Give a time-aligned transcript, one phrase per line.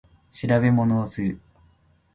[0.31, 1.39] 調べ物をする